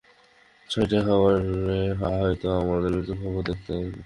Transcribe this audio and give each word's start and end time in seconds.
ছয়টার 0.69 1.01
খবরে 1.07 1.79
হয়ত, 2.01 2.43
আমাদের 2.61 2.91
মৃত্যুর 2.95 3.17
খবর 3.21 3.41
দেখতেন 3.43 3.77
আপনি। 3.79 3.99